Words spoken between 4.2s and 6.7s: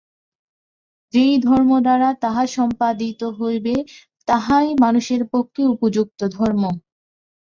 তাহাই মানুষের পক্ষে উপযুক্ত ধর্ম।